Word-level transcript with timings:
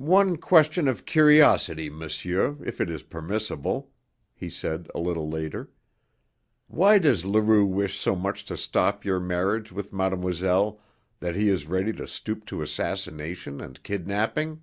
"One 0.00 0.38
question 0.38 0.88
of 0.88 1.04
curiosity, 1.04 1.90
monsieur, 1.90 2.56
if 2.64 2.80
it 2.80 2.88
is 2.88 3.02
permissible," 3.02 3.90
he 4.34 4.48
said 4.48 4.88
a 4.94 4.98
little 4.98 5.28
later. 5.28 5.68
"Why 6.68 6.96
does 6.98 7.26
Leroux 7.26 7.66
wish 7.66 8.00
so 8.00 8.16
much 8.16 8.46
to 8.46 8.56
stop 8.56 9.04
your 9.04 9.20
marriage 9.20 9.70
with 9.70 9.92
mademoiselle 9.92 10.80
that 11.20 11.36
he 11.36 11.50
is 11.50 11.66
ready 11.66 11.92
to 11.92 12.08
stoop 12.08 12.46
to 12.46 12.62
assassination 12.62 13.60
and 13.60 13.82
kidnapping?" 13.82 14.62